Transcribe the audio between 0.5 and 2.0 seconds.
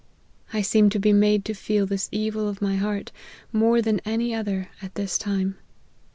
I seem to be made to feel